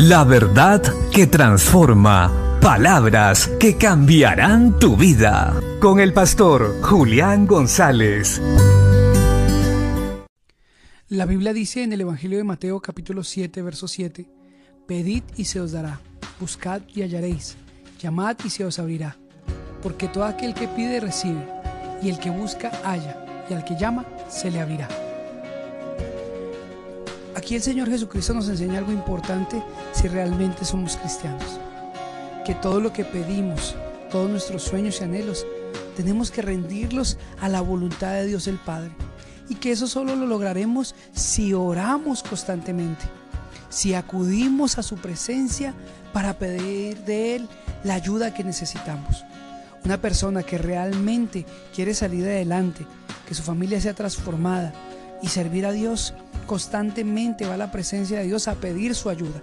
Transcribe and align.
La 0.00 0.22
verdad 0.22 0.80
que 1.12 1.26
transforma. 1.26 2.60
Palabras 2.60 3.50
que 3.58 3.76
cambiarán 3.76 4.78
tu 4.78 4.96
vida. 4.96 5.60
Con 5.80 5.98
el 5.98 6.12
pastor 6.12 6.80
Julián 6.82 7.48
González. 7.48 8.40
La 11.08 11.26
Biblia 11.26 11.52
dice 11.52 11.82
en 11.82 11.92
el 11.92 12.02
Evangelio 12.02 12.38
de 12.38 12.44
Mateo 12.44 12.78
capítulo 12.78 13.24
7, 13.24 13.60
verso 13.60 13.88
7, 13.88 14.28
Pedid 14.86 15.24
y 15.36 15.46
se 15.46 15.60
os 15.60 15.72
dará, 15.72 15.98
buscad 16.38 16.82
y 16.94 17.02
hallaréis, 17.02 17.56
llamad 17.98 18.36
y 18.44 18.50
se 18.50 18.64
os 18.64 18.78
abrirá, 18.78 19.16
porque 19.82 20.06
todo 20.06 20.26
aquel 20.26 20.54
que 20.54 20.68
pide 20.68 21.00
recibe, 21.00 21.44
y 22.00 22.08
el 22.08 22.20
que 22.20 22.30
busca 22.30 22.70
halla, 22.84 23.44
y 23.50 23.54
al 23.54 23.64
que 23.64 23.76
llama 23.76 24.06
se 24.28 24.48
le 24.52 24.60
abrirá. 24.60 25.07
Aquí 27.48 27.56
el 27.56 27.62
Señor 27.62 27.88
Jesucristo 27.88 28.34
nos 28.34 28.50
enseña 28.50 28.76
algo 28.76 28.92
importante 28.92 29.64
si 29.92 30.06
realmente 30.06 30.66
somos 30.66 30.98
cristianos. 30.98 31.58
Que 32.44 32.54
todo 32.54 32.78
lo 32.78 32.92
que 32.92 33.06
pedimos, 33.06 33.74
todos 34.10 34.28
nuestros 34.28 34.64
sueños 34.64 35.00
y 35.00 35.04
anhelos, 35.04 35.46
tenemos 35.96 36.30
que 36.30 36.42
rendirlos 36.42 37.16
a 37.40 37.48
la 37.48 37.62
voluntad 37.62 38.12
de 38.12 38.26
Dios 38.26 38.48
el 38.48 38.58
Padre. 38.58 38.90
Y 39.48 39.54
que 39.54 39.72
eso 39.72 39.86
solo 39.86 40.14
lo 40.14 40.26
lograremos 40.26 40.94
si 41.14 41.54
oramos 41.54 42.22
constantemente, 42.22 43.06
si 43.70 43.94
acudimos 43.94 44.76
a 44.76 44.82
su 44.82 44.96
presencia 44.96 45.72
para 46.12 46.38
pedir 46.38 46.98
de 47.04 47.36
Él 47.36 47.48
la 47.82 47.94
ayuda 47.94 48.34
que 48.34 48.44
necesitamos. 48.44 49.24
Una 49.86 49.98
persona 49.98 50.42
que 50.42 50.58
realmente 50.58 51.46
quiere 51.74 51.94
salir 51.94 52.26
adelante, 52.26 52.84
que 53.26 53.34
su 53.34 53.42
familia 53.42 53.80
sea 53.80 53.94
transformada 53.94 54.74
y 55.22 55.28
servir 55.28 55.66
a 55.66 55.72
Dios, 55.72 56.14
constantemente 56.46 57.46
va 57.46 57.54
a 57.54 57.58
la 57.58 57.70
presencia 57.70 58.18
de 58.18 58.26
Dios 58.26 58.48
a 58.48 58.54
pedir 58.54 58.94
su 58.94 59.10
ayuda, 59.10 59.40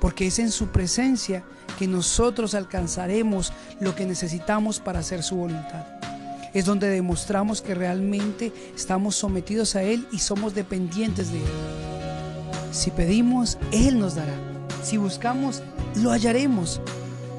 porque 0.00 0.26
es 0.26 0.38
en 0.38 0.50
su 0.50 0.68
presencia 0.68 1.44
que 1.78 1.86
nosotros 1.86 2.54
alcanzaremos 2.54 3.52
lo 3.80 3.94
que 3.94 4.06
necesitamos 4.06 4.80
para 4.80 5.00
hacer 5.00 5.22
su 5.22 5.36
voluntad. 5.36 5.86
Es 6.52 6.64
donde 6.64 6.88
demostramos 6.88 7.62
que 7.62 7.74
realmente 7.74 8.52
estamos 8.74 9.14
sometidos 9.14 9.76
a 9.76 9.82
Él 9.82 10.06
y 10.10 10.18
somos 10.18 10.54
dependientes 10.54 11.30
de 11.30 11.38
Él. 11.38 11.52
Si 12.72 12.90
pedimos, 12.90 13.56
Él 13.72 13.98
nos 13.98 14.16
dará. 14.16 14.34
Si 14.82 14.96
buscamos, 14.96 15.62
lo 15.96 16.10
hallaremos 16.10 16.80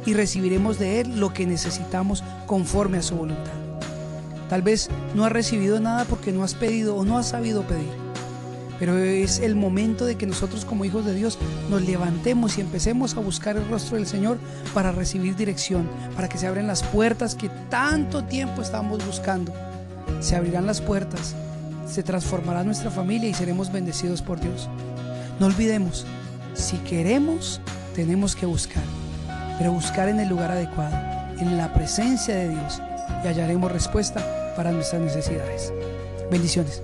y 0.05 0.13
recibiremos 0.13 0.79
de 0.79 1.01
Él 1.01 1.19
lo 1.19 1.33
que 1.33 1.45
necesitamos 1.45 2.23
conforme 2.45 2.99
a 2.99 3.01
su 3.01 3.15
voluntad. 3.15 3.70
Tal 4.51 4.63
vez 4.63 4.89
no 5.15 5.23
has 5.23 5.31
recibido 5.31 5.79
nada 5.79 6.03
porque 6.03 6.33
no 6.33 6.43
has 6.43 6.55
pedido 6.55 6.97
o 6.97 7.05
no 7.05 7.17
has 7.17 7.29
sabido 7.29 7.63
pedir. 7.63 7.87
Pero 8.79 8.97
es 8.97 9.39
el 9.39 9.55
momento 9.55 10.03
de 10.03 10.17
que 10.17 10.27
nosotros 10.27 10.65
como 10.65 10.83
hijos 10.83 11.05
de 11.05 11.13
Dios 11.13 11.39
nos 11.69 11.81
levantemos 11.83 12.57
y 12.57 12.61
empecemos 12.61 13.15
a 13.15 13.21
buscar 13.21 13.55
el 13.55 13.65
rostro 13.69 13.95
del 13.95 14.07
Señor 14.07 14.39
para 14.73 14.91
recibir 14.91 15.37
dirección, 15.37 15.89
para 16.17 16.27
que 16.27 16.37
se 16.37 16.47
abran 16.47 16.67
las 16.67 16.83
puertas 16.83 17.33
que 17.35 17.47
tanto 17.69 18.25
tiempo 18.25 18.61
estamos 18.61 19.05
buscando. 19.05 19.53
Se 20.19 20.35
abrirán 20.35 20.65
las 20.65 20.81
puertas, 20.81 21.33
se 21.87 22.03
transformará 22.03 22.65
nuestra 22.65 22.91
familia 22.91 23.29
y 23.29 23.33
seremos 23.33 23.71
bendecidos 23.71 24.21
por 24.21 24.41
Dios. 24.41 24.67
No 25.39 25.45
olvidemos, 25.45 26.05
si 26.55 26.75
queremos, 26.79 27.61
tenemos 27.95 28.35
que 28.35 28.47
buscar, 28.47 28.83
pero 29.57 29.71
buscar 29.71 30.09
en 30.09 30.19
el 30.19 30.27
lugar 30.27 30.51
adecuado, 30.51 30.97
en 31.39 31.57
la 31.57 31.73
presencia 31.73 32.35
de 32.35 32.49
Dios, 32.49 32.81
y 33.23 33.27
hallaremos 33.27 33.71
respuesta 33.71 34.53
para 34.55 34.71
nuestras 34.71 35.01
necesidades. 35.01 35.73
Bendiciones. 36.29 36.81